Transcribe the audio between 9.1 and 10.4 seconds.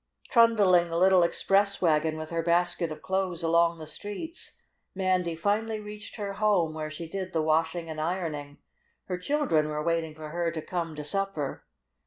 children were waiting for